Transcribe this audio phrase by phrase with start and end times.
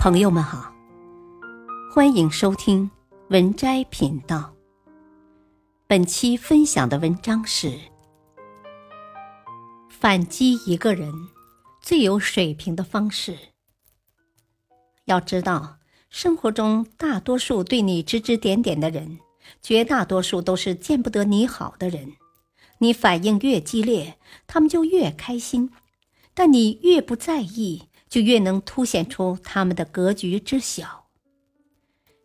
[0.00, 0.72] 朋友们好，
[1.92, 2.90] 欢迎收听
[3.28, 4.50] 文摘频道。
[5.86, 7.78] 本期分享的文章是：
[9.90, 11.12] 反击一个人
[11.82, 13.36] 最有水平的方式。
[15.04, 15.76] 要知道，
[16.08, 19.18] 生活中大多数对你指指点点的人，
[19.60, 22.14] 绝大多数都是见不得你好的人。
[22.78, 25.68] 你反应越激烈，他们就越开心；
[26.32, 27.89] 但你越不在意。
[28.10, 31.06] 就越能凸显出他们的格局之小。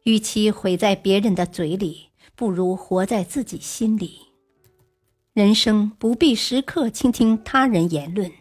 [0.03, 4.19] 与其毁在别人的嘴里，不如活在自己心里。
[5.33, 8.31] 人生不必时刻倾听他人言论，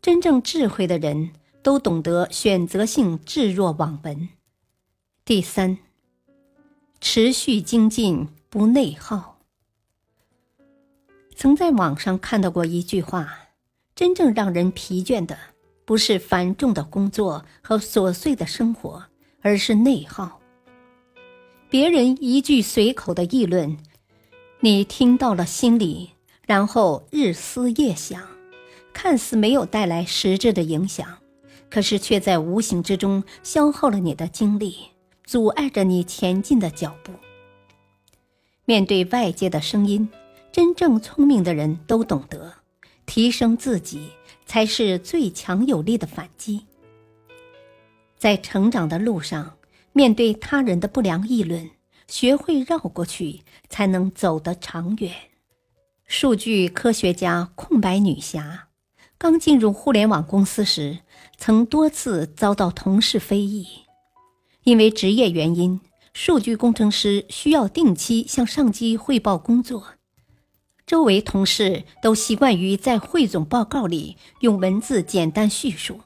[0.00, 1.30] 真正智慧的人
[1.62, 4.28] 都懂得选择性置若罔闻。
[5.24, 5.78] 第三，
[7.00, 9.38] 持续精进不内耗。
[11.34, 13.48] 曾在网上看到过一句话：
[13.94, 15.38] 真正让人疲倦的。
[15.90, 19.06] 不是繁重的工作和琐碎的生活，
[19.42, 20.38] 而是内耗。
[21.68, 23.76] 别人一句随口的议论，
[24.60, 26.10] 你听到了心里，
[26.46, 28.22] 然后日思夜想，
[28.92, 31.18] 看似没有带来实质的影响，
[31.68, 34.76] 可是却在无形之中消耗了你的精力，
[35.24, 37.10] 阻碍着你前进的脚步。
[38.64, 40.08] 面对外界的声音，
[40.52, 42.52] 真正聪明的人都懂得
[43.06, 44.10] 提升自己。
[44.50, 46.66] 才是最强有力的反击。
[48.18, 49.58] 在成长的路上，
[49.92, 51.70] 面对他人的不良议论，
[52.08, 55.14] 学会绕过去，才能走得长远。
[56.04, 58.66] 数据科学家空白女侠
[59.16, 60.98] 刚进入互联网公司时，
[61.38, 63.68] 曾多次遭到同事非议，
[64.64, 65.80] 因为职业原因，
[66.12, 69.90] 数据工程师需要定期向上级汇报工作。
[70.90, 76.00] 周围同事都习惯于在汇总报告里用文字简单叙述，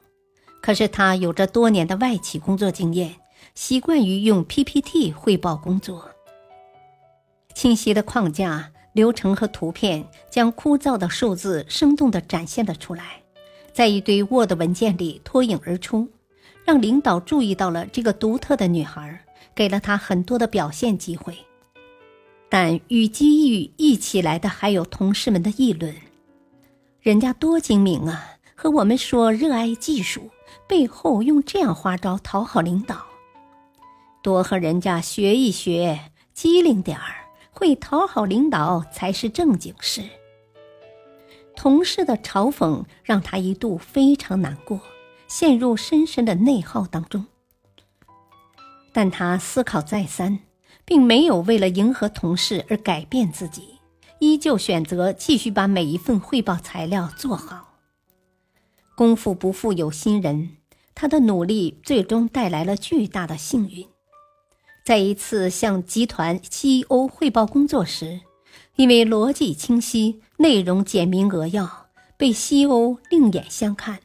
[0.61, 3.15] 可是他有着多年的外企工作经验，
[3.55, 6.11] 习惯于用 PPT 汇报工作。
[7.55, 13.23] 清晰的框架、流程和图片将枯燥的数字生动地展现了出来，
[13.73, 16.07] 在一堆 Word 文件里脱颖而出，
[16.63, 19.25] 让领导注意到了这个独特的女孩，
[19.55, 21.35] 给了她很多的表现机会。
[22.57, 25.93] 但与机遇一起来的还有同事们的议论，
[27.01, 28.37] 人家多精明啊！
[28.55, 30.29] 和我们说热爱技术，
[30.65, 33.07] 背后用这样花招讨好领导，
[34.23, 35.99] 多和人家学一学，
[36.33, 40.01] 机灵点儿，会讨好领导才是正经事。
[41.57, 44.79] 同事的嘲讽让他一度非常难过，
[45.27, 47.25] 陷入深深的内耗当中。
[48.93, 50.39] 但他思考再三。
[50.85, 53.79] 并没有为了迎合同事而改变自己，
[54.19, 57.73] 依旧选择继续把每一份汇报材料做好。
[58.95, 60.57] 功夫不负有心人，
[60.93, 63.85] 他的努力最终带来了巨大的幸运。
[64.85, 68.21] 在一次向集团 CEO 汇报工作时，
[68.75, 73.99] 因为逻辑清晰、内容简明扼要，被 CEO 另眼相看，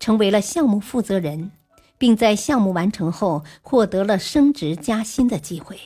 [0.00, 1.52] 成为了项目负责人，
[1.98, 5.78] 并在项目完成后获得了升职加薪的机会。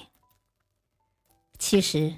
[1.58, 2.16] 其实，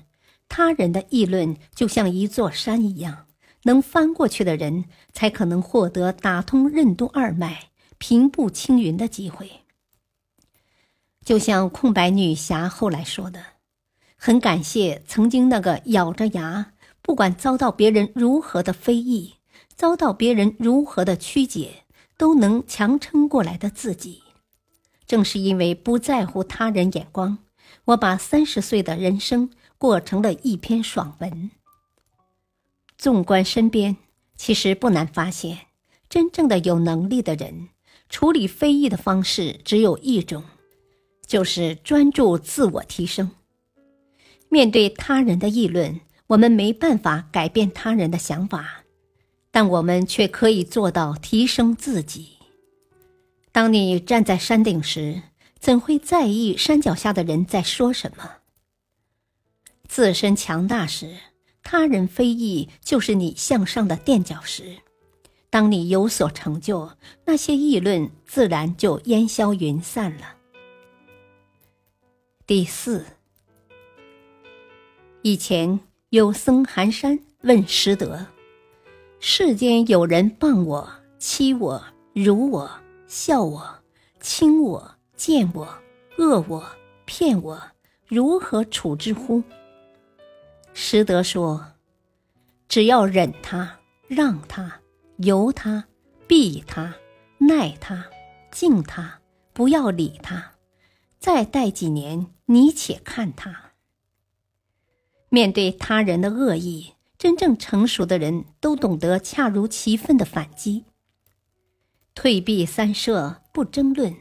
[0.49, 3.26] 他人的议论就像一座山一样，
[3.65, 9.62] 能翻过去的人才可能获得打通任督二脉、平步青云的机会。
[11.25, 13.43] 就像空白女侠后来说的
[14.16, 16.72] ：“很感谢曾经那个咬着牙，
[17.03, 19.34] 不管遭到别人如何的非议，
[19.75, 21.84] 遭到别人如何的曲解，
[22.16, 24.22] 都能强撑过来的自己。
[25.06, 27.38] 正是因为不在乎他人眼光。”
[27.87, 31.51] 我把三十岁的人生过成了一篇爽文。
[32.97, 33.97] 纵观身边，
[34.37, 35.67] 其实不难发现，
[36.09, 37.69] 真正的有能力的人，
[38.09, 40.45] 处理非议的方式只有一种，
[41.27, 43.31] 就是专注自我提升。
[44.49, 48.85] 面对他人的议论，我们没办法改变他人的想法，
[49.50, 52.31] 但我们却可以做到提升自己。
[53.53, 55.23] 当你站在山顶时，
[55.58, 58.37] 怎会在意山脚下的人在说什么？
[59.88, 61.16] 自身强大时，
[61.62, 64.76] 他人非议就是你向上的垫脚石。
[65.50, 66.93] 当你有所成就，
[67.25, 70.37] 那些议论自然就烟消云散了。
[72.46, 73.04] 第四，
[75.22, 75.81] 以前
[76.11, 78.26] 有僧寒山问师德：
[79.20, 80.88] 世间有人谤我、
[81.19, 81.82] 欺我、
[82.12, 82.70] 辱我、
[83.06, 83.82] 笑我、
[84.20, 84.98] 轻我。
[85.19, 85.69] 见我
[86.17, 86.65] 恶我
[87.05, 87.61] 骗我，
[88.06, 89.43] 如何处之乎？
[90.73, 91.73] 师德说
[92.69, 94.81] ：“只要忍他、让他、
[95.17, 95.88] 由他、
[96.29, 96.94] 避他、
[97.38, 98.06] 耐他、
[98.53, 99.20] 敬他、
[99.53, 100.53] 不要理他，
[101.19, 103.73] 再待几年，你且看他。
[105.31, 110.85] 面对他人的恶意，真正成熟的人都懂得恰如其分的反击。
[112.14, 114.12] 退避三舍，不争论；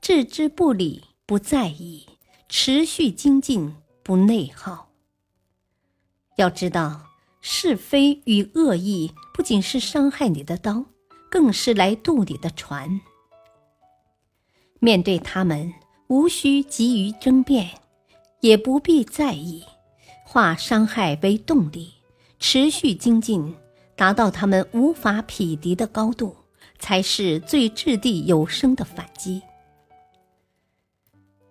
[0.00, 2.06] 置之不理，不在意；
[2.48, 4.88] 持续精进，不内耗。
[6.36, 7.02] 要知道，
[7.40, 10.84] 是非与恶意不仅是伤害你的刀，
[11.30, 13.00] 更是来渡你的船。
[14.78, 15.72] 面对他们，
[16.06, 17.68] 无需急于争辩，
[18.40, 19.64] 也不必在意，
[20.24, 21.92] 化伤害为动力，
[22.38, 23.54] 持续精进，
[23.96, 26.36] 达到他们无法匹敌的高度，
[26.78, 29.42] 才是最掷地有声的反击。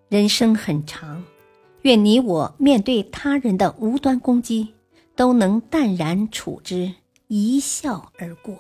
[0.10, 1.24] 人生很长，
[1.82, 4.74] 愿你我面对他人的无端攻击，
[5.16, 6.94] 都能淡然处之，
[7.28, 8.58] 一笑而过。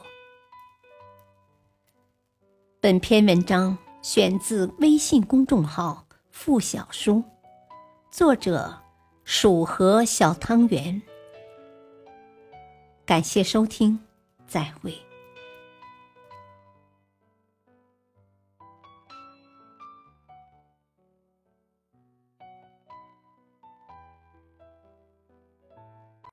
[2.79, 3.77] 本篇文章。
[4.03, 7.21] 选自微信公众号“付小书”，
[8.09, 8.73] 作者
[9.25, 11.01] 蜀河小汤圆。
[13.05, 13.99] 感谢收听，
[14.47, 15.06] 再会。